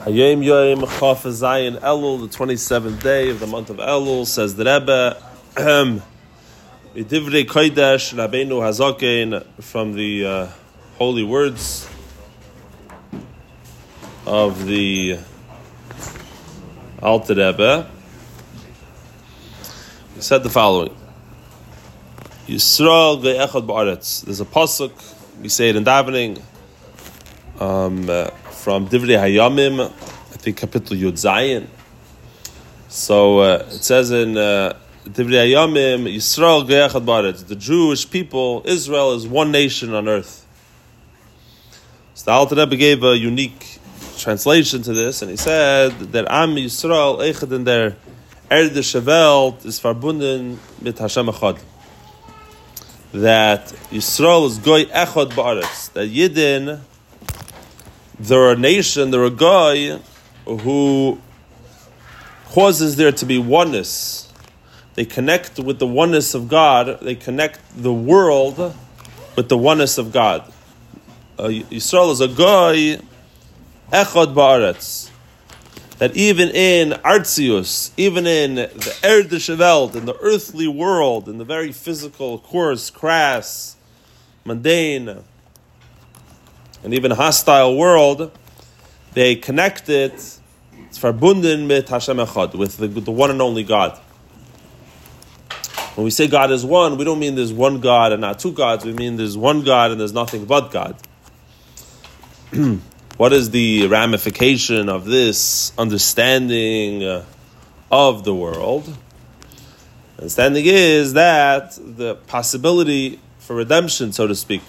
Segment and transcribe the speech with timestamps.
[0.00, 4.64] Hayom Yom Chaf Zayin Elul, the 27th day of the month of Elul, says the
[4.64, 5.22] Rebbe,
[6.94, 10.48] Divrei Kodesh Rabbeinu Hazaken, from the uh,
[10.96, 11.86] holy words
[14.24, 15.18] of the
[17.02, 17.90] Alter Rebbe,
[20.14, 20.96] he said the following.
[22.46, 24.24] Yisrael ve'echad ba'aretz.
[24.24, 24.92] There's a pasuk,
[25.42, 26.40] we say it in davening,
[27.60, 28.30] um, uh,
[28.60, 31.66] from Divrei Hayamim, I think Kapitel Yud Zayin.
[32.88, 39.14] So uh, it says in uh, Divrei Hayamim, Yisrael Ge'echad Baretz, the Jewish people, Israel
[39.14, 40.46] is one nation on earth.
[42.12, 43.78] So the Alter Rebbe gave a unique
[44.18, 47.96] translation to this, and he said that Am Yisrael Echad in der
[48.50, 51.58] Erde Welt is verbunden mit Hashem Echad.
[53.12, 56.80] That Yisrael is Goy Echad Baretz, that Yidden
[58.20, 59.98] they're a nation, they're a goy
[60.44, 61.18] who
[62.50, 64.30] causes there to be oneness.
[64.94, 68.74] They connect with the oneness of God, they connect the world
[69.36, 70.52] with the oneness of God.
[71.38, 73.00] Uh, Yisrael is a goy,
[73.90, 75.10] echad ba'aretz.
[75.98, 81.44] That even in Artzius, even in the Erdische Welt, in the earthly world, in the
[81.44, 83.76] very physical, coarse, crass,
[84.44, 85.24] mundane,
[86.82, 88.30] and even hostile world,
[89.12, 93.98] they connected, it's verbunden mit Hashem Echad, with the, the one and only God.
[95.94, 98.52] When we say God is one, we don't mean there's one God and not two
[98.52, 100.96] gods, we mean there's one God and there's nothing but God.
[103.16, 107.24] what is the ramification of this understanding uh,
[107.90, 108.96] of the world?
[110.16, 114.62] Understanding is that the possibility for redemption, so to speak,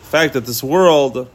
[0.00, 1.28] the fact that this world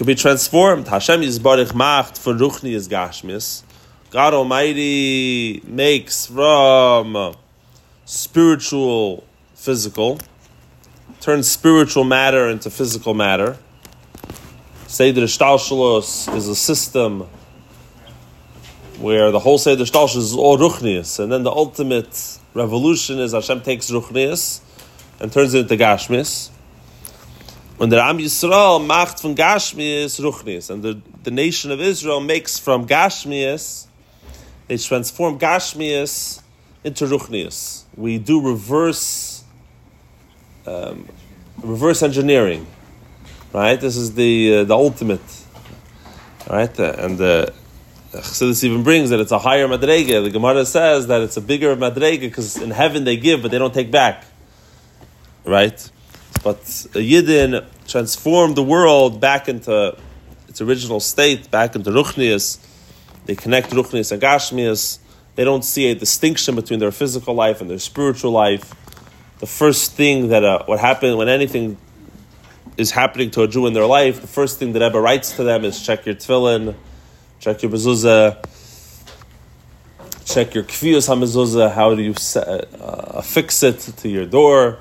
[0.00, 0.88] could be transformed.
[0.88, 3.62] Hashem is Yisbarich Macht for Ruchni is Gashmis.
[4.08, 7.34] God Almighty makes from
[8.06, 9.24] spiritual
[9.54, 10.18] physical,
[11.20, 13.58] turns spiritual matter into physical matter.
[14.86, 17.28] Seder Shtalshalos is a system
[19.00, 23.60] where the whole Seder Shtalshalos is all Ruchnius, and then the ultimate revolution is Hashem
[23.60, 24.62] takes Ruchnius
[25.20, 26.48] and turns it into Gashmis.
[27.80, 30.68] Und der Am Yisrael macht von Gashmias Ruchnias.
[30.68, 33.86] And the, the nation of Israel makes from Gashmias,
[34.68, 36.42] they transform Gashmias
[36.84, 37.84] into Ruchnias.
[37.96, 39.44] We do reverse
[40.66, 41.08] um,
[41.62, 42.66] reverse engineering,
[43.54, 43.80] right?
[43.80, 45.22] This is the uh, the ultimate,
[46.50, 46.78] right?
[46.78, 47.50] Uh, and the
[48.12, 50.22] uh, even brings that it's a higher madrega.
[50.22, 53.58] The Gemara says that it's a bigger madrega because in heaven they give, but they
[53.58, 54.26] don't take back,
[55.46, 55.90] right?
[56.42, 59.96] But Yidden transform the world back into
[60.48, 62.58] its original state, back into Ruchnias.
[63.26, 64.98] They connect Ruchnias and Gashmias.
[65.36, 68.74] They don't see a distinction between their physical life and their spiritual life.
[69.38, 71.78] The first thing that uh, what happened when anything
[72.76, 75.44] is happening to a Jew in their life, the first thing that Ebba writes to
[75.44, 76.74] them is check your tefillin,
[77.38, 78.44] check your mezuzah,
[80.24, 81.72] check your kfiyas hamezuzah.
[81.72, 84.78] How do you set, uh, affix it to your door?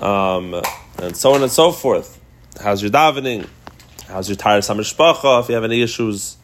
[0.00, 0.60] Um,
[0.98, 2.20] and so on and so forth.
[2.60, 3.48] How's your davening?
[4.08, 5.42] How's your taharas hamishpacha?
[5.42, 6.36] If you have any issues,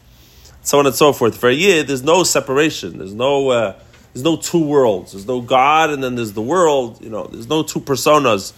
[0.61, 1.37] so on and so forth.
[1.37, 2.97] For a year, there's no separation.
[2.97, 3.79] There's no uh,
[4.13, 5.13] there's no two worlds.
[5.13, 7.01] There's no God, and then there's the world.
[7.01, 8.53] You know, there's no two personas.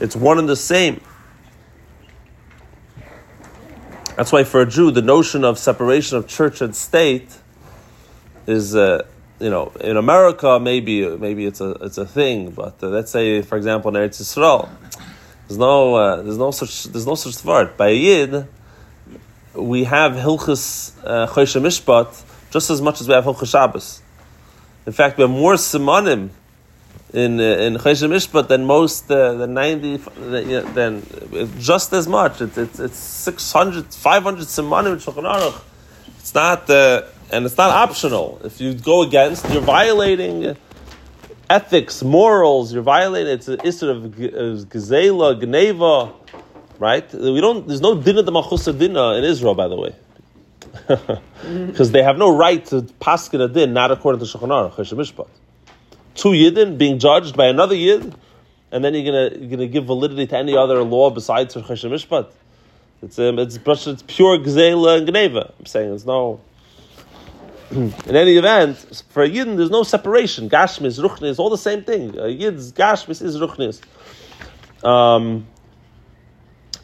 [0.00, 1.00] It's one and the same.
[4.16, 7.36] That's why for a Jew, the notion of separation of church and state
[8.46, 8.74] is.
[8.74, 9.06] Uh,
[9.40, 13.42] you know, in America, maybe maybe it's a it's a thing, but uh, let's say,
[13.42, 14.68] for example, in Eretz Yisrael,
[15.46, 17.76] there's no uh, there's no such there's no such word.
[17.76, 18.46] By Yid,
[19.54, 24.02] we have Hilchus uh, Mishpat just as much as we have Hilchus Shabbos.
[24.86, 26.30] In fact, we have more simanim
[27.12, 31.02] in uh, in Choshen Mishpat than most uh, than ninety than
[31.58, 32.40] just as much.
[32.40, 35.60] It's it's, it's 600, 500 simanim in Shulchan Aruch.
[36.20, 36.70] It's not.
[36.70, 38.40] Uh, and it's not optional.
[38.44, 40.56] If you go against, you're violating
[41.50, 42.72] ethics, morals.
[42.72, 43.32] You're violating.
[43.32, 46.14] It's an issue of gezela, gneva,
[46.78, 47.12] right?
[47.12, 47.66] We don't.
[47.66, 49.94] There's no dina d'malchusa dina in Israel, by the way,
[51.66, 55.28] because they have no right to paskin a din not according to Shulchan Aruch, Mishpat.
[56.14, 58.14] Two yidden being judged by another yid,
[58.70, 62.28] and then you're gonna you're gonna give validity to any other law besides Mishpat.
[63.02, 65.52] It's um, it's it's pure gezela and gneva.
[65.58, 66.40] I'm saying there's no.
[67.70, 70.48] In any event, for a Yidden, there's no separation.
[70.48, 72.18] Gashmis, Ruchnis, all the same thing.
[72.18, 73.80] A Yid's Gashmis is Ruchnis.
[74.84, 75.46] Um,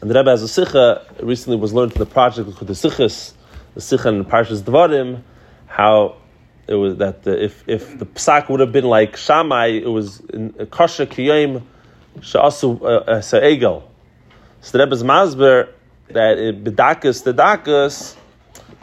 [0.01, 3.33] and the Rebbe has a Sikha, recently was learned in the project with the Sikhas
[3.73, 5.23] the Sichan and Parshas Dvarim,
[5.67, 6.17] how
[6.67, 10.19] it was that the, if if the psak would have been like Shammai, it was
[10.19, 11.63] in kosher kiyim
[12.21, 13.21] she'asu uh, uh.
[13.21, 15.69] So the Rebbe's masber
[16.09, 18.15] that it the dakas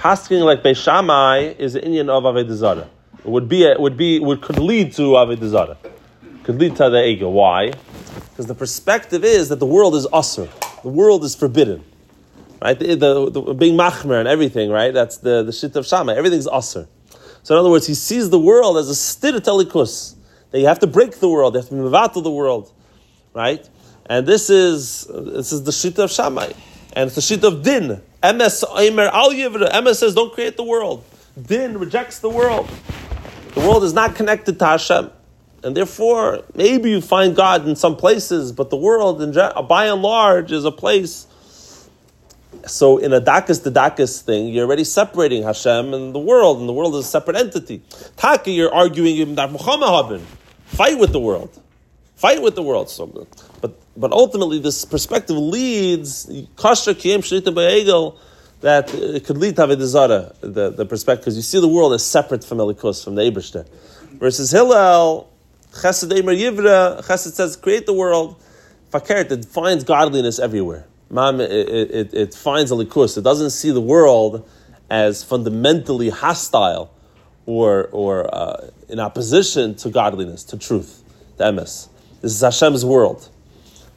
[0.01, 2.89] pasking like Beishamai is an Indian of Avodah
[3.19, 5.77] It would be a, it would be would could lead to Avodah
[6.43, 7.33] Could lead to the egel.
[7.33, 7.73] Why?
[8.31, 10.49] Because the perspective is that the world is usher.
[10.83, 11.85] The world is forbidden.
[12.63, 12.79] Right?
[12.79, 14.93] The, the, the being machmer and everything, right?
[14.93, 16.15] That's the, the shit of Shammai.
[16.15, 16.89] Everything's usher.
[17.43, 20.15] So in other words, he sees the world as a stirat elikus.
[20.51, 22.73] That you have to break the world, you have to be mevatel the world.
[23.35, 23.69] Right?
[24.07, 26.53] And this is this is the shit of Shammai.
[26.95, 28.03] And it's the shit of din.
[28.23, 29.71] Emes Aimer Al Yivra.
[29.71, 31.05] Emes says, don't create the world.
[31.41, 32.69] Din rejects the world.
[33.55, 35.11] The world is not connected to Hashem.
[35.63, 39.33] And therefore, maybe you find God in some places, but the world, in,
[39.69, 41.27] by and large, is a place.
[42.67, 46.69] So, in a Dakas to Dakas thing, you're already separating Hashem and the world, and
[46.69, 47.83] the world is a separate entity.
[48.17, 51.59] Taka, you're arguing fight with the world.
[52.21, 52.91] Fight with the world.
[52.91, 53.27] So,
[53.63, 58.19] but but ultimately, this perspective leads kasher kiyem shlita ba'egel
[58.61, 61.95] that it could lead to avodah zarah the the perspective because you see the world
[61.95, 63.67] as separate from Elikus from the Ebershter.
[64.19, 65.31] Versus Hillel,
[65.73, 68.37] Chesed Emer Yivra, Chesed says create the world.
[68.93, 70.85] Fakert it finds godliness everywhere.
[71.09, 73.17] Mam, it, it, it finds Elikus.
[73.17, 74.47] It doesn't see the world
[74.91, 76.93] as fundamentally hostile
[77.47, 81.03] or or uh, in opposition to godliness, to truth,
[81.39, 81.89] to emes.
[82.21, 83.29] This is Hashem's world.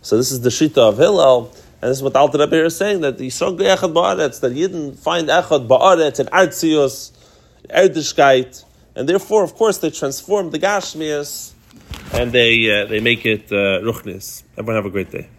[0.02, 3.02] So this is the Shita of Hillel, and this is what Alter Rebbe is saying,
[3.02, 7.12] that Yisrael Echad Ba'aretz, that he didn't find Echad Ba'aretz and Artzios,
[7.70, 8.64] Erdishkeit,
[8.96, 11.54] and therefore, of course, they transform the Gashmias,
[12.14, 14.44] and they, uh, they make it uh, Ruchnis.
[14.58, 15.30] Everyone have a great day.